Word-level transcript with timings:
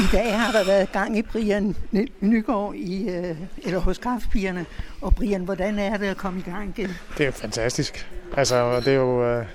I 0.00 0.06
dag 0.12 0.38
har 0.38 0.52
der 0.52 0.64
været 0.64 0.92
gang 0.92 1.18
i 1.18 1.22
Brian 1.22 1.76
Nygaard 2.20 2.74
i, 2.74 3.08
øh, 3.08 3.36
eller 3.64 3.78
hos 3.78 3.98
kraftpigerne. 3.98 4.66
Og 5.00 5.14
Brian, 5.14 5.44
hvordan 5.44 5.78
er 5.78 5.96
det 5.96 6.06
at 6.06 6.16
komme 6.16 6.40
i 6.40 6.42
gang 6.42 6.68
igen? 6.78 6.90
Det 7.18 7.20
er 7.20 7.26
jo 7.26 7.32
fantastisk. 7.32 8.10
Altså, 8.36 8.80
det 8.80 8.88
er 8.88 8.96
jo... 8.96 9.24
Øh, 9.24 9.46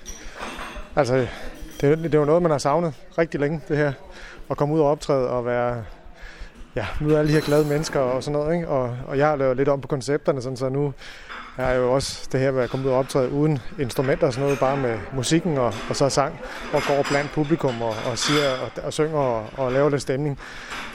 altså, 0.96 1.28
det, 1.82 1.92
er, 1.92 1.96
det 1.96 2.16
er 2.16 2.20
jo 2.20 2.26
noget, 2.26 2.42
man 2.42 2.52
har 2.52 2.58
savnet 2.58 2.94
rigtig 3.18 3.40
længe, 3.40 3.62
det 3.68 3.78
her. 3.78 3.94
At 4.52 4.58
komme 4.58 4.76
ud 4.76 4.80
og 4.80 4.88
optræde 4.88 5.30
og 5.30 5.46
være... 5.46 5.84
Ja, 6.76 6.86
møde 7.02 7.20
alle 7.20 7.30
de 7.30 7.34
her 7.34 7.42
glade 7.42 7.66
mennesker 7.66 8.00
og 8.00 8.24
sådan 8.24 8.40
noget, 8.40 8.56
ikke? 8.56 8.68
Og, 8.68 8.98
og 9.08 9.18
jeg 9.18 9.28
har 9.28 9.36
lavet 9.36 9.58
lidt 9.58 9.70
om 9.70 9.82
på 9.82 9.88
koncepterne, 9.88 10.42
sådan, 10.42 10.58
så 10.58 10.70
nu 10.70 10.94
jeg 11.60 11.72
er 11.72 11.76
jo 11.76 11.94
også 11.94 12.28
det 12.32 12.40
her 12.40 12.52
med 12.52 12.64
at 12.64 12.70
komme 12.70 12.86
ud 12.86 12.92
og 12.92 12.98
optræde 12.98 13.32
uden 13.32 13.60
instrumenter 13.80 14.28
og 14.28 14.34
sådan 14.34 14.44
noget, 14.44 14.60
bare 14.60 14.78
med 14.78 14.98
musikken 15.14 15.58
og, 15.58 15.74
og 15.90 15.96
så 15.96 16.10
sang, 16.10 16.40
og 16.74 16.82
går 16.88 17.06
blandt 17.10 17.32
publikum 17.32 17.82
og, 17.82 17.96
og 18.12 18.18
siger 18.18 18.52
og, 18.52 18.84
og 18.84 18.94
synger 18.94 19.20
og, 19.20 19.46
og 19.58 19.72
laver 19.72 19.90
lidt 19.90 20.02
stemning. 20.02 20.40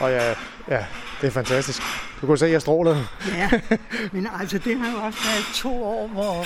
Og 0.01 0.11
ja, 0.11 0.29
ja, 0.69 0.84
det 1.21 1.27
er 1.27 1.31
fantastisk. 1.31 1.83
Du 2.20 2.27
kan 2.27 2.37
se, 2.37 2.47
at 2.47 2.53
jeg 2.53 2.61
stråler. 2.61 2.97
Ja, 3.37 3.51
men 4.12 4.29
altså 4.41 4.59
det 4.59 4.79
har 4.79 4.93
jo 4.93 5.06
også 5.06 5.19
været 5.25 5.45
to 5.55 5.84
år, 5.84 6.06
hvor, 6.09 6.45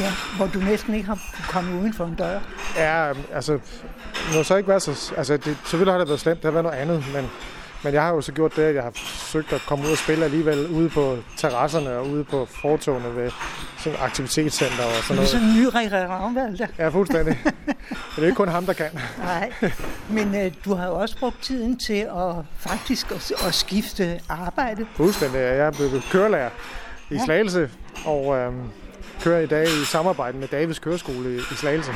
ja, 0.00 0.12
hvor 0.36 0.46
du 0.46 0.58
næsten 0.58 0.94
ikke 0.94 1.06
har 1.06 1.18
kommet 1.48 1.80
uden 1.80 1.94
for 1.94 2.04
en 2.04 2.14
dør. 2.14 2.40
Ja, 2.76 3.12
altså, 3.32 3.52
det 3.52 4.34
har 4.34 4.42
så 4.42 4.56
ikke 4.56 4.68
været 4.68 4.82
så... 4.82 5.12
Altså, 5.16 5.36
det, 5.36 5.56
selvfølgelig 5.64 5.92
har 5.92 5.98
det 5.98 6.08
været 6.08 6.20
slemt, 6.20 6.36
det 6.36 6.44
har 6.44 6.62
været 6.62 6.64
noget 6.64 6.78
andet, 6.78 7.04
men 7.14 7.30
men 7.84 7.94
jeg 7.94 8.02
har 8.02 8.10
jo 8.10 8.20
så 8.20 8.32
gjort 8.32 8.56
det, 8.56 8.62
at 8.62 8.74
jeg 8.74 8.82
har 8.82 8.90
forsøgt 8.94 9.52
at 9.52 9.60
komme 9.66 9.84
ud 9.84 9.90
og 9.90 9.98
spille 9.98 10.24
alligevel 10.24 10.66
ude 10.66 10.88
på 10.88 11.18
terrasserne 11.36 11.90
og 11.90 12.08
ude 12.08 12.24
på 12.24 12.48
fortogene 12.62 13.16
ved 13.16 13.30
sådan 13.78 13.98
aktivitetscenter 14.02 14.84
og 14.84 14.92
sådan 14.92 15.16
noget. 15.16 15.30
Det 15.30 15.36
er 15.36 15.38
sådan 15.38 15.48
en 15.48 15.62
ny 15.62 16.08
Ravnvald 16.10 16.58
der. 16.58 16.66
Ja, 16.78 16.88
fuldstændig. 16.88 17.40
Men 17.44 18.16
det 18.16 18.22
er 18.22 18.26
ikke 18.26 18.36
kun 18.36 18.48
ham, 18.48 18.66
der 18.66 18.72
kan. 18.72 18.86
Nej, 19.18 19.52
men 20.10 20.34
øh, 20.34 20.52
du 20.64 20.74
har 20.74 20.86
jo 20.86 20.94
også 20.94 21.18
brugt 21.18 21.42
tiden 21.42 21.78
til 21.78 22.08
at 22.16 22.34
faktisk 22.58 23.10
at, 23.10 23.32
at 23.46 23.54
skifte 23.54 24.20
arbejde. 24.28 24.86
Fuldstændig. 24.96 25.38
Jeg 25.38 25.58
er 25.58 25.70
blevet 25.70 26.02
kørelærer 26.10 26.50
i 27.10 27.14
ja. 27.14 27.24
Slagelse, 27.24 27.70
og 28.04 28.36
øh, 28.36 28.52
kører 29.22 29.40
i 29.40 29.46
dag 29.46 29.64
i 29.64 29.84
samarbejde 29.84 30.38
med 30.38 30.48
Davids 30.48 30.78
Køreskole 30.78 31.36
i 31.36 31.54
Slagelse. 31.56 31.92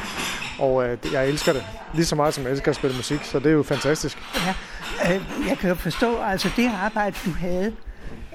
Og 0.58 0.88
øh, 0.88 0.98
jeg 1.12 1.28
elsker 1.28 1.52
det 1.52 1.64
lige 1.94 2.06
så 2.06 2.16
meget, 2.16 2.34
som 2.34 2.44
jeg 2.44 2.52
elsker 2.52 2.70
at 2.70 2.76
spille 2.76 2.96
musik, 2.96 3.20
så 3.24 3.38
det 3.38 3.46
er 3.46 3.50
jo 3.50 3.62
fantastisk. 3.62 4.18
Ja, 4.46 4.54
øh, 5.14 5.48
jeg 5.48 5.58
kan 5.58 5.68
jo 5.68 5.74
forstå, 5.74 6.16
altså 6.22 6.50
det 6.56 6.70
arbejde, 6.82 7.16
du 7.24 7.30
havde, 7.30 7.72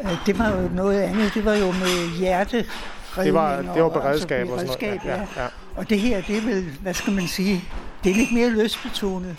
øh, 0.03 0.11
det 0.25 0.39
var 0.39 0.49
jo 0.49 0.69
noget 0.75 1.01
andet. 1.01 1.33
Det 1.33 1.45
var 1.45 1.53
jo 1.53 1.65
med 1.65 2.19
hjerte 2.19 2.65
det 3.15 3.33
var, 3.33 3.61
det 3.61 3.83
var 3.83 3.89
beredskab 3.89 4.47
og, 4.47 4.53
og 4.53 4.59
sådan 4.59 4.77
noget. 4.81 5.05
Ja, 5.05 5.11
ja. 5.11 5.21
Ja. 5.37 5.47
Og 5.75 5.89
det 5.89 5.99
her, 5.99 6.21
det 6.21 6.37
er 6.37 6.41
vel, 6.41 6.65
hvad 6.81 6.93
skal 6.93 7.13
man 7.13 7.27
sige, 7.27 7.63
det 8.03 8.11
er 8.11 8.15
lidt 8.15 8.33
mere 8.33 8.49
løsbetonet. 8.49 9.35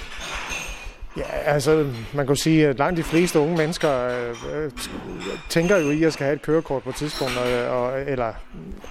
Ja, 1.16 1.22
altså 1.44 1.86
man 2.14 2.26
kan 2.26 2.36
sige, 2.36 2.68
at 2.68 2.78
langt 2.78 2.96
de 2.96 3.02
fleste 3.02 3.38
unge 3.38 3.56
mennesker 3.56 4.08
øh, 4.54 4.70
tænker 5.48 5.76
jo 5.76 5.90
i 5.90 6.02
at 6.02 6.12
skal 6.12 6.24
have 6.24 6.34
et 6.34 6.42
kørekort 6.42 6.82
på 6.82 6.90
et 6.90 6.96
tidspunkt, 6.96 7.36
og, 7.36 7.78
og, 7.78 8.00
eller 8.06 8.32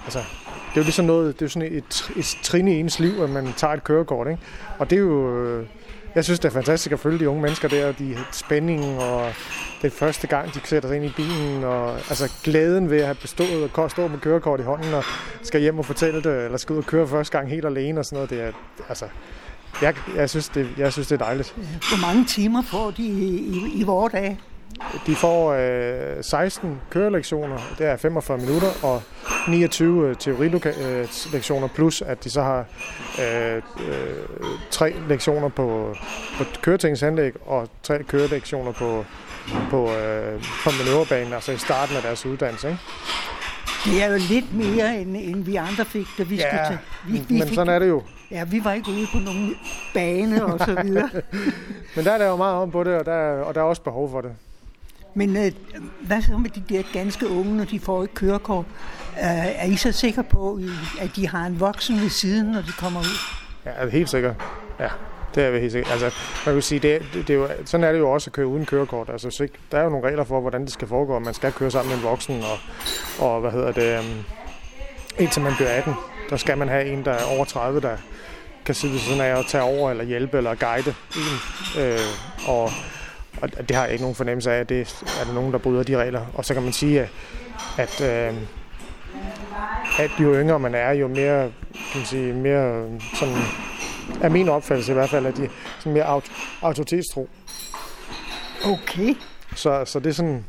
altså, 0.04 0.20
det 0.20 0.78
er 0.78 0.82
jo 0.82 0.84
ligesom 0.84 1.06
noget, 1.06 1.40
det 1.40 1.46
er 1.46 1.50
sådan 1.50 1.74
et, 1.74 2.12
et 2.16 2.38
trin 2.44 2.68
i 2.68 2.80
ens 2.80 3.00
liv, 3.00 3.22
at 3.22 3.30
man 3.30 3.54
tager 3.58 3.74
et 3.74 3.84
kørekort, 3.84 4.28
ikke? 4.28 4.40
Og 4.80 4.90
det 4.90 4.96
er 4.96 5.00
jo, 5.00 5.38
øh, 5.38 5.66
jeg 6.16 6.24
synes, 6.24 6.40
det 6.40 6.48
er 6.50 6.54
fantastisk 6.54 6.94
at 6.94 7.00
følge 7.00 7.20
de 7.20 7.30
unge 7.30 7.42
mennesker 7.42 7.68
der, 7.68 7.92
de 7.92 8.18
spændingen, 8.32 8.98
og 8.98 9.34
det 9.82 9.94
første 9.94 10.28
gang, 10.28 10.54
de 10.54 10.60
sætter 10.64 10.90
sig 10.90 10.96
ind 10.96 11.06
i 11.06 11.14
bilen, 11.16 11.64
og 11.64 11.94
altså 11.94 12.32
glæden 12.44 12.90
ved 12.90 13.00
at 13.00 13.06
have 13.06 13.16
bestået 13.16 13.72
og 13.74 13.92
stå 13.92 14.08
med 14.08 14.20
kørekort 14.20 14.60
i 14.60 14.64
hånden, 14.64 14.94
og 14.94 15.04
skal 15.42 15.62
hjem 15.62 15.80
og 15.80 15.86
fortælle 15.86 16.22
det, 16.22 16.46
eller 16.46 16.58
skal 16.58 16.74
ud 16.74 16.78
og 16.78 16.86
køre 16.86 17.08
første 17.08 17.38
gang 17.38 17.50
helt 17.50 17.66
alene 17.66 18.00
og 18.00 18.06
sådan 18.06 18.16
noget, 18.16 18.30
det 18.30 18.42
er, 18.42 18.52
altså, 18.90 19.06
jeg, 19.82 19.96
jeg, 20.16 20.30
synes, 20.30 20.50
det, 20.50 20.70
jeg 20.78 20.94
synes, 20.94 21.08
det 21.08 21.22
er 21.22 21.26
dejligt. 21.26 21.56
Hvor 21.56 22.08
mange 22.08 22.26
timer 22.26 22.62
får 22.62 22.92
de 22.92 23.04
i, 23.04 23.36
i, 23.36 23.72
i 23.76 23.84
vores 23.84 24.12
dag? 24.12 24.40
De 25.08 25.16
får 25.16 25.54
øh, 25.54 26.24
16 26.24 26.82
kørelektioner, 26.90 27.58
det 27.78 27.86
er 27.88 27.98
45 27.98 28.38
minutter, 28.38 28.68
og 28.84 29.02
29 29.48 30.10
øh, 30.10 30.16
teorilektioner, 30.16 31.68
plus 31.68 32.02
at 32.02 32.24
de 32.24 32.30
så 32.30 32.42
har 32.42 32.66
øh, 33.22 33.56
øh, 33.56 33.62
tre 34.72 34.94
lektioner 35.08 35.50
på, 35.50 35.96
på 36.38 36.44
køretingsanlæg 36.62 37.34
og 37.46 37.70
tre 37.84 38.04
kørelektioner 38.04 38.72
på, 38.72 39.06
på, 39.70 39.94
øh, 39.94 40.44
på 40.64 40.70
manøvrebanen, 40.80 41.34
altså 41.34 41.52
i 41.52 41.58
starten 41.58 41.96
af 41.96 42.02
deres 42.02 42.26
uddannelse. 42.26 42.68
Ikke? 42.68 42.80
Det 43.86 44.04
er 44.04 44.12
jo 44.12 44.20
lidt 44.30 44.54
mere, 44.54 45.02
end, 45.02 45.18
end 45.18 45.44
vi 45.44 45.56
andre 45.56 45.86
fik, 45.86 46.08
da 46.18 46.24
vi 46.24 46.36
ja, 46.36 46.42
skulle 46.50 46.68
til. 46.68 46.78
Vi, 47.14 47.26
vi 47.28 47.40
men 47.40 47.48
fik, 47.48 47.56
sådan 47.56 47.74
er 47.74 47.80
det 47.80 47.88
jo. 47.88 48.04
Ja, 48.32 48.44
vi 48.44 48.64
var 48.64 48.74
ikke 48.74 48.92
ude 48.92 49.08
på 49.14 49.20
nogen 49.20 49.56
bane 49.94 50.46
og 50.46 50.60
så 50.60 50.82
videre. 50.84 51.10
men 51.96 52.06
der 52.06 52.12
er 52.12 52.18
der 52.18 52.28
jo 52.28 52.36
meget 52.36 52.56
om 52.56 52.72
på 52.72 52.84
det, 52.84 52.94
og 52.94 53.06
der, 53.06 53.42
og 53.42 53.56
der 53.56 53.62
er 53.62 53.66
også 53.66 53.82
behov 53.82 54.12
for 54.12 54.22
det. 54.22 54.32
Men 55.14 55.38
øh, 55.38 55.52
hvad 56.02 56.22
så 56.22 56.38
med 56.38 56.50
de 56.50 56.64
der 56.70 56.84
ganske 56.94 57.28
unge, 57.28 57.58
når 57.58 57.66
de 57.66 57.80
får 57.80 58.04
et 58.04 58.14
kørekort? 58.14 58.66
Øh, 59.18 59.62
er 59.62 59.66
I 59.66 59.76
så 59.76 59.92
sikre 59.92 60.24
på, 60.24 60.60
at 61.02 61.16
de 61.16 61.28
har 61.28 61.46
en 61.46 61.60
voksen 61.60 62.02
ved 62.02 62.10
siden, 62.10 62.46
når 62.52 62.62
de 62.62 62.72
kommer 62.72 63.00
ud? 63.00 63.18
Ja, 63.66 63.72
er 63.76 63.90
helt 63.90 64.10
sikkert. 64.10 64.36
Ja, 64.80 64.88
det 65.36 65.44
er 65.44 65.52
vi 65.52 65.60
helt 65.60 65.72
sikkert. 65.72 65.92
Altså, 65.92 66.12
man 66.46 66.56
kan 66.56 66.62
sige, 66.62 66.80
det, 66.80 67.02
det, 67.14 67.28
det 67.28 67.34
er 67.34 67.38
jo, 67.38 67.48
sådan 67.66 67.84
er 67.84 67.92
det 67.92 68.00
jo 68.00 68.12
også 68.12 68.30
at 68.30 68.34
køre 68.34 68.48
uden 68.48 68.66
kørekort. 68.66 69.10
Altså, 69.10 69.30
så, 69.30 69.48
der 69.72 69.78
er 69.78 69.84
jo 69.84 69.90
nogle 69.90 70.08
regler 70.08 70.24
for, 70.24 70.42
hvordan 70.42 70.62
det 70.62 70.72
skal 70.72 70.88
foregå. 70.88 71.20
Man 71.20 71.34
skal 71.34 71.52
køre 71.52 71.72
sammen 71.72 71.90
med 71.90 71.98
en 71.98 72.04
voksen, 72.04 72.42
og, 72.42 72.58
og 73.28 73.42
hvad 73.42 73.52
hedder 73.52 73.72
det, 73.72 74.00
um, 74.00 74.24
indtil 75.20 75.42
man 75.42 75.54
bliver 75.56 75.70
18. 75.70 75.94
Der 76.30 76.38
skal 76.38 76.58
man 76.58 76.70
have 76.70 76.86
en, 76.86 77.06
der 77.06 77.12
er 77.12 77.26
over 77.26 77.46
30, 77.46 77.82
der 77.82 77.98
kan 78.66 78.76
sidde 78.76 79.00
sådan 79.00 79.22
af 79.22 79.36
og 79.36 79.46
tage 79.48 79.64
over, 79.64 79.92
eller 79.92 80.04
hjælpe, 80.04 80.38
eller 80.38 80.56
guide 80.56 80.96
en. 81.16 81.82
Øh, 81.82 82.00
og 82.48 82.72
og 83.42 83.68
det 83.68 83.76
har 83.76 83.84
jeg 83.84 83.92
ikke 83.92 84.04
nogen 84.04 84.16
fornemmelse 84.16 84.52
af, 84.52 84.60
at 84.60 84.70
det 84.70 85.04
er 85.22 85.26
der 85.26 85.34
nogen, 85.34 85.52
der 85.52 85.58
bryder 85.58 85.84
de 85.84 85.98
regler. 85.98 86.26
Og 86.34 86.46
så 86.46 86.54
kan 86.54 86.64
man 86.64 86.74
sige, 86.74 87.10
at, 87.78 88.02
øh, 88.02 88.34
at 90.00 90.12
jo 90.20 90.34
yngre 90.36 90.60
man 90.60 90.76
er, 90.76 90.92
jo 90.92 91.08
mere, 91.08 91.52
kan 91.74 91.96
man 91.96 92.06
sige, 92.06 92.34
mere 92.34 92.90
sådan, 93.14 93.36
er 94.22 94.30
min 94.30 94.50
opfattelse 94.50 94.92
i 94.92 94.96
hvert 94.96 95.10
fald, 95.10 95.26
at 95.26 95.38
de 95.38 95.50
sådan 95.80 95.94
mere 95.94 96.18
aut- 96.18 96.32
autoritetstro. 96.62 97.30
Okay. 98.66 99.16
Så, 99.56 99.86
så 99.86 100.00
det 100.00 100.10
er 100.10 100.14
sådan, 100.14 100.46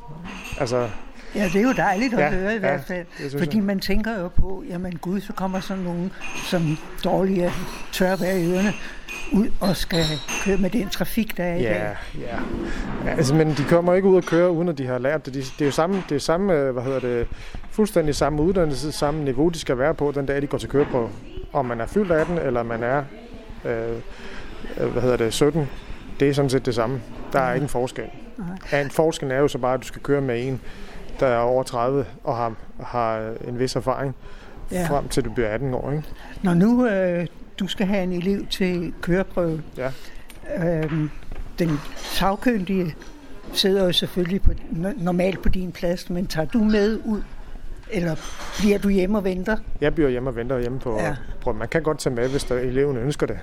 altså... 0.58 0.88
Ja, 1.34 1.44
det 1.44 1.56
er 1.56 1.62
jo 1.62 1.72
dejligt 1.72 2.14
at 2.14 2.20
ja, 2.20 2.30
høre 2.30 2.56
i 2.56 2.58
hvert 2.58 2.84
fald. 2.86 3.06
Ja, 3.20 3.38
fordi 3.38 3.56
jeg. 3.56 3.64
man 3.64 3.80
tænker 3.80 4.20
jo 4.20 4.28
på, 4.28 4.64
jamen 4.68 4.98
gud, 4.98 5.20
så 5.20 5.32
kommer 5.32 5.60
sådan 5.60 5.82
nogen, 5.82 6.12
som 6.44 6.78
dårlige 7.04 7.50
tør 7.92 8.16
være 8.16 8.40
i 8.40 8.52
ørerne, 8.52 8.72
ud 9.32 9.48
og 9.60 9.76
skal 9.76 10.04
køre 10.44 10.56
med 10.56 10.70
den 10.70 10.88
trafik, 10.88 11.36
der 11.36 11.44
er 11.44 11.54
i 11.54 11.62
ja, 11.62 11.68
dag. 11.68 11.96
Ja, 12.20 12.36
ja. 13.04 13.16
Altså, 13.16 13.34
men 13.34 13.48
de 13.48 13.64
kommer 13.68 13.94
ikke 13.94 14.08
ud 14.08 14.16
og 14.16 14.22
køre, 14.22 14.50
uden 14.50 14.68
at 14.68 14.78
de 14.78 14.86
har 14.86 14.98
lært 14.98 15.26
det. 15.26 15.34
Det 15.34 15.60
er 15.60 15.64
jo 15.64 15.70
samme, 15.70 16.02
det 16.08 16.14
er 16.14 16.18
samme 16.18 16.52
øh, 16.52 16.72
hvad 16.72 16.82
hedder 16.82 17.00
det, 17.00 17.28
fuldstændig 17.70 18.14
samme 18.14 18.42
uddannelse, 18.42 18.92
samme 18.92 19.24
niveau, 19.24 19.48
de 19.48 19.58
skal 19.58 19.78
være 19.78 19.94
på 19.94 20.12
den 20.14 20.26
dag, 20.26 20.42
de 20.42 20.46
går 20.46 20.58
til 20.58 20.68
køre 20.68 20.86
på. 20.90 21.10
Om 21.52 21.64
man 21.64 21.80
er 21.80 21.86
fyldt 21.86 22.12
af 22.12 22.26
den, 22.26 22.38
eller 22.38 22.62
man 22.62 22.82
er 22.82 23.02
øh, 23.64 23.88
øh 24.80 24.92
hvad 24.92 25.02
hedder 25.02 25.16
det, 25.16 25.32
17. 25.32 25.68
Det 26.20 26.28
er 26.28 26.34
sådan 26.34 26.50
set 26.50 26.66
det 26.66 26.74
samme. 26.74 27.00
Der 27.32 27.40
er 27.40 27.48
ja. 27.48 27.54
ikke 27.54 27.64
en 27.64 27.68
forskel. 27.68 28.04
Ja, 28.72 28.80
en 28.80 28.90
forskel 28.90 29.30
er 29.30 29.38
jo 29.38 29.48
så 29.48 29.58
bare, 29.58 29.74
at 29.74 29.82
du 29.82 29.86
skal 29.86 30.02
køre 30.02 30.20
med 30.20 30.46
en, 30.46 30.60
der 31.22 31.28
er 31.28 31.38
over 31.38 31.62
30 31.62 32.06
og 32.24 32.36
har, 32.36 32.54
har 32.80 33.32
en 33.48 33.58
vis 33.58 33.76
erfaring, 33.76 34.14
ja. 34.72 34.86
frem 34.88 35.08
til 35.08 35.24
du 35.24 35.30
bliver 35.30 35.48
18 35.48 35.74
år. 35.74 35.90
Ikke? 35.90 36.04
Når 36.42 36.54
nu 36.54 36.86
øh, 36.86 37.26
du 37.58 37.66
skal 37.66 37.86
have 37.86 38.02
en 38.02 38.12
elev 38.12 38.46
til 38.46 38.92
køreprøve. 39.00 39.62
Ja. 39.76 39.90
Øhm, 40.64 41.10
den 41.58 41.80
sagkyndige 41.96 42.94
sidder 43.52 43.84
jo 43.84 43.92
selvfølgelig 43.92 44.42
på, 44.42 44.52
normalt 44.96 45.42
på 45.42 45.48
din 45.48 45.72
plads, 45.72 46.10
men 46.10 46.26
tager 46.26 46.46
du 46.46 46.58
med 46.58 47.00
ud? 47.04 47.22
Eller 47.90 48.16
bliver 48.58 48.78
du 48.78 48.88
hjemme 48.88 49.18
og 49.18 49.24
venter? 49.24 49.56
Jeg 49.80 49.94
bliver 49.94 50.10
hjemme 50.10 50.30
og 50.30 50.36
venter 50.36 50.58
hjemme 50.58 50.78
på 50.78 51.00
ja. 51.46 51.52
Man 51.52 51.68
kan 51.68 51.82
godt 51.82 51.98
tage 51.98 52.14
med, 52.14 52.28
hvis 52.28 52.44
der, 52.44 52.54
eleven 52.54 52.96
ønsker 52.96 53.26
det. 53.26 53.38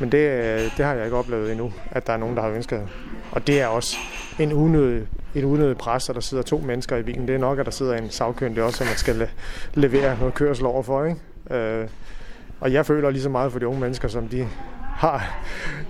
Men 0.00 0.12
det, 0.12 0.30
det 0.76 0.84
har 0.84 0.94
jeg 0.94 1.04
ikke 1.04 1.16
oplevet 1.16 1.50
endnu, 1.50 1.72
at 1.90 2.06
der 2.06 2.12
er 2.12 2.16
nogen, 2.16 2.36
der 2.36 2.42
har 2.42 2.50
ønsket 2.50 2.80
det. 2.80 2.88
Og 3.32 3.46
det 3.46 3.60
er 3.60 3.66
også 3.66 3.96
en 4.38 4.52
unødig, 4.52 5.06
en 5.38 5.44
unødig 5.44 5.76
pres, 5.76 6.08
at 6.08 6.14
der 6.14 6.20
sidder 6.20 6.42
to 6.42 6.58
mennesker 6.58 6.96
i 6.96 7.02
bilen. 7.02 7.28
Det 7.28 7.34
er 7.34 7.38
nok, 7.38 7.58
at 7.58 7.66
der 7.66 7.72
sidder 7.72 7.96
en 7.96 8.10
sagkyndig 8.10 8.62
også, 8.62 8.78
som 8.78 8.86
man 8.86 8.96
skal 8.96 9.28
levere 9.74 10.18
noget 10.18 10.34
kørsel 10.34 10.66
over 10.66 10.82
for. 10.82 11.04
Ikke? 11.04 11.54
Øh, 11.54 11.88
og 12.60 12.72
jeg 12.72 12.86
føler 12.86 13.10
lige 13.10 13.22
så 13.22 13.28
meget 13.28 13.52
for 13.52 13.58
de 13.58 13.68
unge 13.68 13.80
mennesker, 13.80 14.08
som 14.08 14.28
de 14.28 14.48
har. 14.96 15.38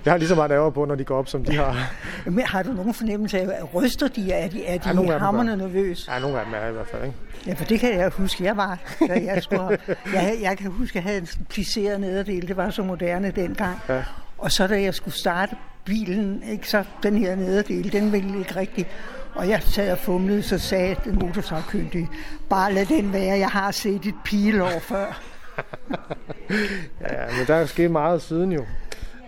Jeg 0.05 0.13
har 0.13 0.19
lige 0.19 0.29
så 0.29 0.35
meget 0.35 0.51
nerver 0.51 0.71
på, 0.71 0.85
når 0.85 0.95
de 0.95 1.05
går 1.05 1.19
op, 1.19 1.29
som 1.29 1.45
de 1.45 1.57
har. 1.57 1.93
Men 2.27 2.47
har 2.47 2.63
du 2.63 2.73
nogen 2.73 2.95
fornemmelse 2.95 3.41
af, 3.41 3.75
ryster 3.75 4.09
de? 4.09 4.33
Er 4.33 4.49
de, 4.49 4.67
er 4.67 4.79
de 4.79 5.03
ja, 5.03 5.19
hammerne 5.19 5.57
nervøse? 5.57 6.13
Ja, 6.13 6.19
nogle 6.19 6.39
af 6.39 6.45
dem 6.45 6.55
er 6.55 6.69
i 6.69 6.73
hvert 6.73 6.87
fald, 6.87 7.05
ikke? 7.05 7.17
Ja, 7.47 7.53
for 7.55 7.65
det 7.65 7.81
kan 7.81 7.99
jeg 7.99 8.09
huske, 8.09 8.45
jeg 8.45 8.57
var. 8.57 8.79
Da 9.09 9.21
jeg, 9.25 9.43
skulle, 9.43 9.79
jeg, 10.13 10.39
jeg 10.43 10.59
kan 10.59 10.71
huske, 10.71 10.99
at 10.99 11.05
jeg 11.05 11.13
havde 11.13 11.19
en 11.19 11.29
plisseret 11.49 12.01
nederdel. 12.01 12.49
Det 12.49 12.57
var 12.57 12.71
så 12.71 12.83
moderne 12.83 13.31
dengang. 13.31 13.81
Ja. 13.89 14.03
Og 14.39 14.53
så 14.53 14.67
da 14.67 14.83
jeg 14.83 14.95
skulle 14.95 15.15
starte 15.15 15.57
bilen, 15.87 16.43
ikke, 16.53 16.69
så 16.69 16.85
den 17.03 17.19
her 17.19 17.37
nederdel, 17.37 17.93
den 17.93 18.13
ville 18.13 18.39
ikke 18.39 18.57
rigtig. 18.57 18.87
Og 19.35 19.49
jeg 19.49 19.63
sad 19.63 19.93
og 19.93 19.99
fumlede, 19.99 20.43
så 20.43 20.59
sagde 20.59 20.97
den 21.05 21.19
motorsagkyndige, 21.19 22.09
bare 22.49 22.73
lad 22.73 22.87
den 22.87 23.13
være, 23.13 23.39
jeg 23.39 23.49
har 23.49 23.71
set 23.71 24.07
et 24.07 24.15
pilår 24.25 24.79
før. 24.81 25.23
ja, 27.11 27.37
men 27.39 27.47
der 27.47 27.55
er 27.55 27.67
sket 27.67 27.91
meget 27.91 28.23
siden 28.23 28.53
jo. 28.53 28.65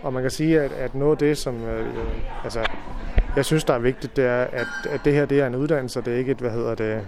Og 0.01 0.13
man 0.13 0.21
kan 0.21 0.31
sige, 0.31 0.61
at, 0.61 0.71
at 0.71 0.95
noget 0.95 1.11
af 1.11 1.17
det, 1.17 1.37
som... 1.37 1.63
Øh, 1.63 1.87
øh, 1.87 2.43
altså, 2.43 2.65
jeg 3.35 3.45
synes, 3.45 3.63
der 3.63 3.73
er 3.73 3.79
vigtigt, 3.79 4.15
det 4.15 4.25
er, 4.25 4.41
at, 4.41 4.67
at 4.89 5.01
det 5.05 5.13
her 5.13 5.25
det 5.25 5.39
er 5.39 5.47
en 5.47 5.55
uddannelse, 5.55 5.99
og 5.99 6.05
det 6.05 6.13
er 6.13 6.17
ikke 6.17 6.31
et, 6.31 6.37
hvad 6.37 6.51
hedder 6.51 6.75
det, 6.75 7.01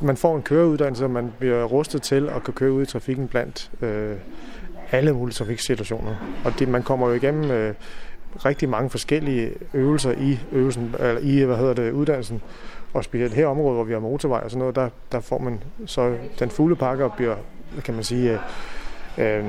man 0.00 0.16
får 0.16 0.36
en 0.36 0.42
køreuddannelse, 0.42 1.04
og 1.04 1.10
man 1.10 1.32
bliver 1.38 1.64
rustet 1.64 2.02
til 2.02 2.28
at 2.28 2.42
kunne 2.44 2.54
køre 2.54 2.72
ud 2.72 2.82
i 2.82 2.86
trafikken 2.86 3.28
blandt 3.28 3.70
øh, 3.82 4.16
alle 4.92 5.12
mulige 5.12 5.34
trafiksituationer. 5.34 6.40
Og 6.44 6.52
det, 6.58 6.68
man 6.68 6.82
kommer 6.82 7.08
jo 7.08 7.14
igennem 7.14 7.50
øh, 7.50 7.74
rigtig 8.44 8.68
mange 8.68 8.90
forskellige 8.90 9.50
øvelser 9.74 10.12
i 10.12 10.38
øvelsen, 10.52 10.94
eller 10.98 11.20
i 11.20 11.44
hvad 11.44 11.56
hedder 11.56 11.74
det, 11.74 11.92
uddannelsen. 11.92 12.42
Og 12.94 13.04
specielt 13.04 13.34
her 13.34 13.46
område, 13.46 13.74
hvor 13.74 13.84
vi 13.84 13.92
har 13.92 14.00
motorvej 14.00 14.40
og 14.44 14.50
sådan 14.50 14.58
noget, 14.58 14.76
der, 14.76 14.88
der 15.12 15.20
får 15.20 15.38
man 15.38 15.62
så 15.86 16.16
den 16.38 16.50
fulde 16.50 16.76
pakke 16.76 17.04
og 17.04 17.12
bliver, 17.12 17.36
kan 17.84 17.94
man 17.94 18.04
sige, 18.04 18.38
øh, 19.18 19.38
øh, 19.38 19.44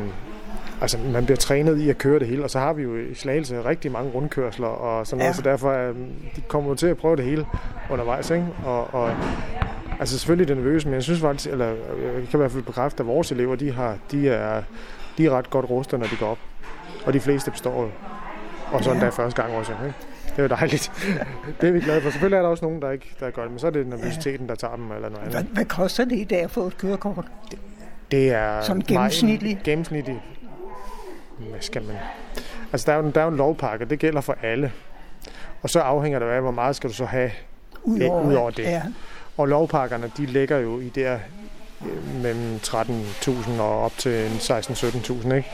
altså 0.82 0.98
man 1.14 1.26
bliver 1.26 1.38
trænet 1.38 1.78
i 1.78 1.90
at 1.90 1.98
køre 1.98 2.20
det 2.20 2.28
hele, 2.28 2.44
og 2.44 2.50
så 2.50 2.60
har 2.60 2.74
vi 2.74 2.84
jo 2.84 2.98
i 2.98 3.14
Slagelse 3.14 3.66
rigtig 3.66 3.92
mange 3.92 4.12
rundkørsler 4.12 4.68
og 4.68 5.08
sådan 5.08 5.18
noget, 5.18 5.30
ja. 5.30 5.36
så 5.36 5.42
derfor 5.42 5.72
øh, 5.72 5.96
de 6.36 6.42
kommer 6.48 6.76
til 6.76 6.88
at 6.88 6.98
prøve 6.98 7.16
det 7.16 7.26
hele 7.26 7.46
undervejs, 7.90 8.30
ikke? 8.30 8.48
Og, 8.66 8.94
og 8.94 9.12
altså 10.00 10.20
selvfølgelig 10.20 10.52
er 10.52 10.56
det 10.56 10.64
nervøse, 10.64 10.88
men 10.88 10.94
jeg 10.96 11.04
synes 11.04 11.20
faktisk, 11.20 11.50
eller 11.50 11.66
jeg 11.66 11.78
kan 12.14 12.24
i 12.34 12.38
hvert 12.38 12.52
fald 12.52 12.64
bekræfte, 12.64 13.04
at 13.04 13.08
vores 13.08 13.32
elever, 13.32 13.56
de, 13.56 13.72
har, 13.72 13.98
de, 14.12 14.30
er, 14.30 14.64
de 15.18 15.26
er 15.26 15.32
ret 15.32 15.50
godt 15.50 15.70
rustet, 15.70 16.00
når 16.00 16.08
de 16.08 16.16
går 16.20 16.28
op. 16.28 16.38
Og 17.06 17.14
de 17.14 17.20
fleste 17.20 17.52
består 17.52 17.82
jo. 17.82 17.90
Og 18.72 18.84
sådan 18.84 19.00
ja. 19.00 19.06
der 19.06 19.12
første 19.12 19.42
gang 19.42 19.56
også, 19.56 19.72
ikke? 19.72 19.96
Det 20.30 20.38
er 20.38 20.44
jo 20.44 20.48
dejligt. 20.48 20.92
det 21.62 21.70
er 21.70 21.72
vi 21.72 21.80
glade 21.80 22.02
for. 22.02 22.10
Selvfølgelig 22.10 22.38
er 22.38 22.42
der 22.42 22.50
også 22.50 22.66
nogen, 22.66 22.82
der 22.82 22.92
ikke 22.92 23.16
der 23.20 23.30
gør 23.30 23.42
det, 23.42 23.52
men 23.52 23.60
så 23.60 23.68
er 23.68 23.72
det 23.72 23.88
nervøsiteten, 23.88 24.50
der 24.50 24.56
tager 24.56 24.76
dem 24.76 24.92
eller 24.92 25.10
noget 25.10 25.18
andet. 25.18 25.34
Hvad, 25.34 25.44
hvad 25.44 25.66
koster 25.66 26.06
det 26.06 26.18
i 26.18 26.24
dag 26.24 26.42
at 26.42 26.52
få 26.52 26.68
et 26.68 26.78
kørekort? 26.78 27.26
Det, 27.52 27.60
det 28.12 28.32
er... 28.32 28.62
Sådan 28.62 28.82
gennemsnitligt? 28.82 29.64
Gennemsnitligt. 29.64 30.20
Hvad 31.50 31.62
skal 31.62 31.84
man... 31.84 31.96
Altså, 32.72 32.92
der 32.92 32.98
er, 32.98 33.04
jo, 33.04 33.12
der 33.16 33.22
er 33.22 33.26
jo 33.26 33.32
en 33.32 33.38
lovpakke, 33.38 33.86
det 33.86 34.00
gælder 34.00 34.22
for 34.22 34.38
alle. 34.44 34.72
Og 35.62 35.70
så 35.70 35.80
afhænger 35.80 36.20
det 36.20 36.26
af, 36.26 36.42
hvor 36.42 36.52
meget 36.52 36.76
skal 36.76 36.90
du 36.90 36.96
så 36.96 37.06
have 37.06 37.32
Udover, 37.84 38.22
ud 38.22 38.34
over 38.34 38.50
det. 38.50 38.64
Ja. 38.64 38.84
Og 39.38 39.48
lovpakkerne, 39.48 40.12
de 40.18 40.26
ligger 40.26 40.58
jo 40.58 40.80
i 40.80 40.90
der 40.90 41.20
øh, 41.86 42.22
mellem 42.22 42.56
13.000 42.56 43.62
og 43.62 43.84
op 43.84 43.98
til 43.98 44.28
16-17.000, 44.28 45.34
ikke? 45.34 45.50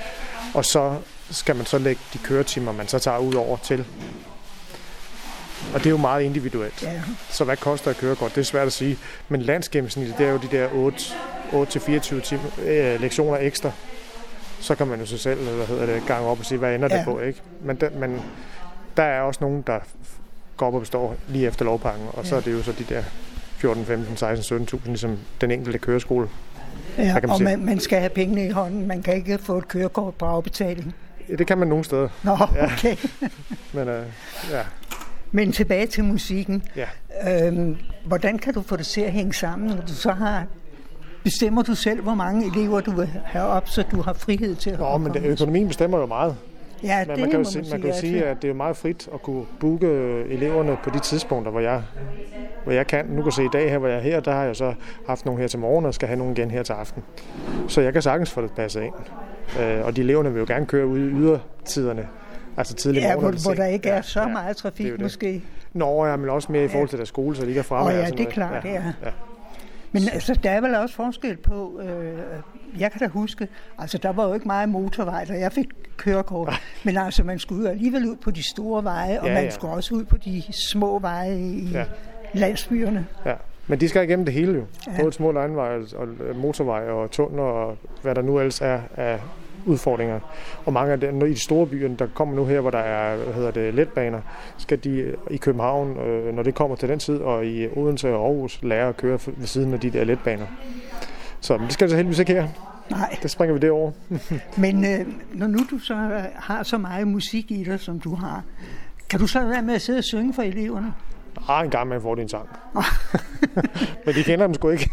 Og 0.54 0.66
så 0.66 0.96
skal 1.32 1.56
man 1.56 1.66
så 1.66 1.78
lægge 1.78 2.02
de 2.14 2.18
køretimer, 2.18 2.72
man 2.72 2.88
så 2.88 3.00
tager 3.00 3.18
ud 3.18 3.34
over 3.34 3.58
til. 3.58 3.86
Og 5.74 5.80
det 5.80 5.86
er 5.86 5.90
jo 5.90 5.98
meget 5.98 6.24
individuelt. 6.24 6.84
Ja. 6.84 7.02
Så 7.30 7.44
hvad 7.44 7.58
koster 7.58 7.92
et 7.92 7.98
kørekort? 7.98 8.36
Det 8.36 8.42
er 8.42 8.46
svært 8.46 8.68
at 8.68 8.74
sige. 8.74 8.98
Men 9.30 9.42
landsgennemsnittet, 9.42 10.18
det 10.18 10.26
er 10.26 10.32
jo 10.32 10.38
de 10.38 10.48
der 10.52 10.68
8-24 11.52 12.22
timer, 12.22 12.44
øh, 12.66 13.02
lektioner 13.02 13.38
ekstra. 13.38 13.72
Så 14.60 14.76
kan 14.76 14.88
man 14.88 15.00
jo 15.00 15.06
så 15.06 15.18
selv 15.18 15.56
hvad 15.56 15.68
hedder 15.68 15.86
det, 15.86 16.04
gange 16.08 16.28
op 16.28 16.40
og 16.40 16.46
sige, 16.46 16.58
hvad 16.58 16.76
ender 16.76 16.88
ja. 16.92 16.98
det 16.98 17.06
på, 17.06 17.20
ikke? 17.20 17.42
Men, 17.62 17.76
der, 17.76 17.90
men 17.90 18.22
der 18.98 19.04
er 19.04 19.22
også 19.22 19.38
nogen, 19.42 19.64
der 19.68 19.80
går 20.58 20.68
op 20.68 20.74
og 20.74 20.80
består 20.80 21.16
lige 21.28 21.48
efter 21.48 21.66
lovpakken, 21.66 22.08
og 22.14 22.26
så 22.26 22.36
ja. 22.36 22.42
er 22.42 22.46
det 22.46 22.54
jo 22.54 22.64
så 22.64 22.72
de 22.72 22.84
der 22.84 23.04
14, 23.58 23.86
15, 23.86 24.18
16, 24.18 24.68
17.000, 24.68 24.80
ligesom 24.86 25.18
den 25.42 25.52
enkelte 25.52 25.80
køreskole. 25.80 26.28
Ja, 26.98 27.14
man 27.14 27.30
og 27.30 27.42
man, 27.42 27.66
man 27.66 27.80
skal 27.80 28.00
have 28.00 28.10
pengene 28.10 28.46
i 28.46 28.50
hånden. 28.50 28.88
Man 28.88 29.02
kan 29.02 29.16
ikke 29.16 29.38
få 29.38 29.58
et 29.58 29.68
kørekort 29.68 30.16
på 30.16 30.26
afbetaling. 30.26 30.96
Ja, 31.30 31.36
det 31.36 31.48
kan 31.48 31.58
man 31.58 31.68
nogle 31.68 31.84
steder. 31.84 32.10
Nå, 32.24 32.32
okay. 32.32 32.96
Ja. 33.22 33.28
Men 33.74 33.88
øh, 33.88 34.04
ja. 34.52 34.62
Men 35.32 35.52
tilbage 35.52 35.88
til 35.88 36.04
musikken. 36.04 36.64
Ja. 36.76 37.48
Øhm, 37.48 37.78
hvordan 38.06 38.38
kan 38.38 38.54
du 38.54 38.62
få 38.62 38.76
det 38.76 38.86
til 38.86 39.02
at 39.02 39.12
hænge 39.12 39.34
sammen, 39.34 39.70
når 39.70 39.82
du 39.82 39.94
så 39.94 40.12
har 40.12 40.46
Bestemmer 41.26 41.62
du 41.62 41.76
selv, 41.76 42.02
hvor 42.02 42.14
mange 42.14 42.48
elever 42.48 42.82
du 42.82 42.92
vil 42.92 43.10
have 43.26 43.46
op, 43.46 43.70
så 43.70 43.84
du 43.92 44.02
har 44.02 44.14
frihed 44.14 44.56
til 44.56 44.70
at 44.70 44.80
Nå, 44.80 44.98
men 44.98 45.14
det, 45.14 45.24
økonomien 45.24 45.68
bestemmer 45.68 45.98
jo 45.98 46.06
meget. 46.06 46.36
Ja, 46.84 47.06
men 47.08 47.10
det 47.10 47.20
man 47.20 47.30
kan 47.30 47.32
jo, 47.32 47.38
må 47.38 47.44
sige, 47.44 47.62
man 47.62 47.72
man 47.72 47.82
kan 47.82 47.90
jo 47.90 47.96
sige, 47.96 48.26
at 48.26 48.42
det 48.42 48.50
er 48.50 48.54
meget 48.54 48.78
frit 48.78 49.10
at 49.14 49.22
kunne 49.22 49.46
booke 49.60 49.88
eleverne 50.30 50.78
på 50.84 50.90
de 50.90 51.00
tidspunkter, 51.00 51.52
hvor 51.52 51.60
jeg, 51.60 51.82
hvor 52.64 52.74
jeg 52.74 52.88
kan. 52.88 53.06
Nu 53.06 53.22
kan 53.24 53.32
se 53.32 53.46
i 53.46 53.50
dag 53.54 53.70
her, 53.70 53.78
hvor 53.78 53.88
jeg 53.88 53.98
er 53.98 54.02
her, 54.02 54.20
der 54.20 54.32
har 54.32 54.44
jeg 54.44 54.56
så 54.56 54.74
haft 55.08 55.26
nogle 55.26 55.42
her 55.42 55.48
til 55.48 55.60
morgen, 55.60 55.86
og 55.86 55.94
skal 55.94 56.08
have 56.08 56.18
nogle 56.18 56.34
igen 56.34 56.52
her 56.52 56.64
til 56.64 56.74
aften. 56.74 57.04
Så 57.68 57.82
jeg 57.82 57.94
kan 57.94 58.02
sagtens 58.02 58.32
få 58.32 58.42
det 58.42 58.52
passet 58.52 58.82
ind. 58.82 58.94
Øh, 59.60 59.86
og 59.86 59.96
de 59.96 60.02
eleverne 60.02 60.34
vil 60.34 60.40
jo 60.40 60.46
gerne 60.48 60.66
køre 60.66 60.88
ud 60.88 61.00
i 61.00 61.02
ydertiderne. 61.02 62.08
Altså 62.58 62.74
tidlig 62.76 63.00
ja, 63.02 63.16
morgen. 63.16 63.34
hvor, 63.34 63.42
hvor 63.44 63.54
der 63.54 63.66
ikke 63.66 63.90
er 63.90 64.02
så 64.02 64.22
ja, 64.22 64.28
meget 64.28 64.58
trafik 64.58 64.86
det 64.92 65.02
måske. 65.02 65.44
Nå, 65.74 66.06
ja, 66.06 66.16
men 66.16 66.30
også 66.30 66.52
mere 66.52 66.64
i 66.66 66.68
forhold 66.68 66.90
til 66.90 66.98
deres 66.98 67.10
skole, 67.10 67.36
så 67.36 67.42
de 67.42 67.48
ikke 67.48 67.60
er 67.60 67.64
fremme. 67.64 67.86
Åh 67.92 67.94
ja, 67.94 68.10
det 68.10 68.20
er 68.20 68.32
klart, 68.32 68.66
ja. 68.66 68.72
ja. 68.72 68.84
ja. 69.04 69.10
Men 69.92 70.04
altså, 70.14 70.34
der 70.44 70.52
er 70.52 70.62
vel 70.62 70.76
også 70.76 70.96
forskel 70.96 71.38
på, 71.38 71.82
øh, 71.84 72.20
jeg 72.80 72.92
kan 72.92 73.00
da 73.00 73.08
huske, 73.08 73.48
altså 73.78 73.98
der 73.98 74.10
var 74.10 74.28
jo 74.28 74.34
ikke 74.34 74.48
meget 74.48 74.70
motorvej, 74.70 75.26
da 75.26 75.34
jeg 75.34 75.52
fik 75.52 75.68
kørekort, 75.98 76.54
men 76.86 76.98
altså 76.98 77.24
man 77.24 77.40
skulle 77.40 77.64
jo 77.64 77.70
alligevel 77.70 78.06
ud 78.06 78.16
på 78.16 78.32
de 78.32 78.50
store 78.50 78.84
veje, 78.84 79.20
og 79.22 79.28
Ja, 79.28 79.34
man 79.34 79.44
ja. 79.44 79.50
skulle 79.50 79.74
også 79.74 79.96
ud 79.96 80.04
på 80.04 80.18
de 80.18 80.44
små 80.72 81.00
veje 81.00 81.38
i 81.40 81.70
Ja. 81.74 81.86
landsbyerne. 82.34 83.06
Ja. 83.26 83.34
Men 83.68 83.80
de 83.80 83.90
skal 83.90 84.04
igennem 84.04 84.26
det 84.26 84.34
hele 84.34 84.54
jo. 84.54 84.64
Ja. 84.88 85.02
Både 85.02 85.14
små 85.14 85.32
landveje 85.32 85.80
og 85.96 86.08
motorveje 86.36 86.90
og 86.90 87.12
tunneler 87.12 87.44
og 87.44 87.78
hvad 88.02 88.16
der 88.16 88.22
nu 88.22 88.40
ellers 88.40 88.62
er 88.62 88.80
af 88.96 89.20
udfordringer. 89.66 90.20
Og 90.66 90.74
mange 90.74 90.94
af 90.94 91.00
dem 91.00 91.26
i 91.26 91.30
de 91.30 91.40
store 91.40 91.68
byer, 91.68 91.96
der 91.96 92.08
kommer 92.14 92.36
nu 92.36 92.46
her, 92.46 92.62
hvor 92.62 92.70
der 92.70 92.78
er 92.78 93.18
hvad 93.18 93.34
hedder 93.34 93.52
det, 93.52 93.74
letbaner, 93.74 94.22
skal 94.58 94.84
de 94.84 94.90
øh, 94.90 95.18
i 95.32 95.38
København, 95.38 95.98
øh, 95.98 96.36
når 96.36 96.44
det 96.44 96.56
kommer 96.56 96.76
til 96.76 96.90
den 96.90 97.00
tid, 97.00 97.18
og 97.18 97.46
i 97.46 97.68
Odense 97.68 98.14
og 98.14 98.26
Aarhus, 98.26 98.60
lære 98.64 98.88
at 98.88 98.98
køre 98.98 99.20
ved 99.38 99.48
siden 99.48 99.74
af 99.74 99.80
de 99.80 99.90
der 99.90 100.04
letbaner. 100.04 100.46
Så 101.40 101.58
det 101.58 101.74
skal 101.74 101.90
så 101.90 101.96
heldigvis 101.96 102.20
ikke 102.20 102.34
her. 102.34 102.48
Nej, 102.90 103.18
Det 103.24 103.32
springer 103.32 103.54
vi 103.54 103.60
det 103.60 103.72
over. 103.72 103.92
men 104.58 104.86
øh, 104.86 105.08
når 105.34 105.48
nu 105.48 105.60
du 105.72 105.80
så 105.80 105.94
øh, 105.94 106.24
har 106.36 106.64
så 106.64 106.78
meget 106.78 107.08
musik 107.08 107.52
i 107.52 107.64
dig, 107.64 107.80
som 107.80 108.00
du 108.00 108.16
har, 108.16 108.44
kan 109.10 109.20
du 109.20 109.28
så 109.28 109.46
være 109.46 109.62
med 109.62 109.74
at 109.74 109.82
sidde 109.82 109.98
og 109.98 110.04
synge 110.04 110.34
for 110.34 110.42
eleverne? 110.42 110.94
Ah, 111.50 111.64
en 111.66 111.70
gang 111.72 111.88
med 111.88 112.02
får 112.02 112.16
din 112.16 112.30
sang. 112.30 112.50
Men 114.06 114.16
de 114.16 114.24
kender 114.24 114.46
dem 114.48 114.54
sgu 114.54 114.70
ikke. 114.70 114.92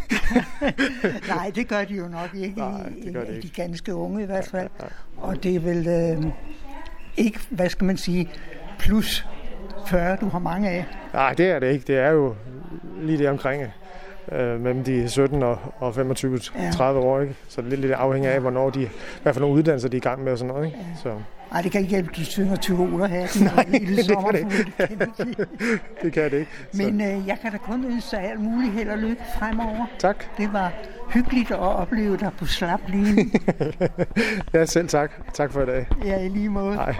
Nej, 1.29 1.51
det 1.55 1.69
gør 1.69 1.85
de 1.85 1.95
jo 1.95 2.09
nok 2.09 2.35
ikke, 2.35 2.59
Nej, 2.59 2.83
det 3.05 3.15
gør 3.15 3.25
de 3.25 3.37
ikke. 3.37 3.43
de 3.49 3.63
ganske 3.63 3.95
unge 3.95 4.23
i 4.23 4.27
hvert 4.27 4.47
fald. 4.47 4.69
ja. 4.81 4.87
Og 5.17 5.43
det 5.43 5.55
er 5.57 5.61
vel 5.61 5.87
øh, 5.89 6.33
ikke, 7.17 7.41
hvad 7.51 7.69
skal 7.69 7.85
man 7.85 7.97
sige, 7.97 8.31
plus 8.79 9.27
40, 9.87 10.17
du 10.17 10.29
har 10.29 10.39
mange 10.39 10.71
af. 10.71 10.85
Nej, 11.13 11.33
det 11.35 11.47
er 11.51 11.59
det 11.59 11.73
ikke. 11.73 11.85
Det 11.87 11.99
er 11.99 12.11
jo 12.11 12.35
lige 13.01 13.19
det 13.19 13.29
omkring 13.29 13.63
øh, 14.33 14.61
mellem 14.61 14.85
de 14.85 15.09
17 15.09 15.43
og, 15.43 15.59
og 15.79 15.95
25 15.95 16.41
Ja. 16.59 16.71
30 16.71 17.01
år. 17.01 17.21
Ikke? 17.21 17.35
Så 17.49 17.61
det 17.61 17.67
er 17.67 17.71
lidt, 17.71 17.81
lidt 17.81 17.93
afhængig 17.93 18.31
af, 18.31 18.41
hvornår 18.41 18.71
de, 18.71 18.89
hvad 19.23 19.33
for 19.35 19.41
nogle 19.41 19.57
uddannelser 19.57 19.89
de 19.89 19.97
er 19.97 20.01
i 20.01 20.01
gang 20.01 20.25
med 20.25 20.33
og 20.33 20.39
sådan 20.39 20.55
noget. 20.55 20.67
Ikke? 20.67 20.79
Så 21.03 21.15
Nej, 21.53 21.63
det 21.63 21.73
kan 21.73 21.81
ikke 21.81 21.91
hjælpe, 21.91 22.11
du 22.17 22.25
synger 22.25 22.57
Tyroler 22.57 23.07
her. 23.07 23.27
Nej, 23.55 23.65
det 23.65 23.81
kan 23.81 23.97
det 23.97 24.07
kan 24.19 24.33
det 24.33 24.39
ikke. 24.39 25.47
det 26.03 26.13
kan 26.13 26.31
det 26.31 26.37
ikke. 26.39 26.51
Så, 26.73 26.83
Men 26.83 27.01
øh, 27.01 27.27
jeg 27.29 27.39
kan 27.43 27.53
da 27.53 27.59
kun 27.59 27.85
ønske 27.85 28.17
dig 28.17 28.31
alt 28.31 28.41
muligt 28.41 28.73
held 28.73 28.89
og 28.89 28.99
lykke 28.99 29.23
fremover. 29.39 29.87
tak. 29.99 30.25
Det 30.39 30.53
var 30.53 30.73
hyggeligt 31.15 31.51
at 31.51 31.59
opleve 31.59 32.17
dig 32.17 32.31
på 32.39 32.47
slap 32.47 32.81
lige. 32.89 33.31
Ja, 34.55 34.65
selv 34.67 34.89
tak. 34.89 35.11
Tak 35.35 35.53
for 35.53 35.63
i 35.63 35.67
dag. 35.67 35.87
Ja, 36.05 36.25
i 36.25 36.29
lige 36.29 36.49
måde. 36.49 36.75
Hej. 36.75 36.95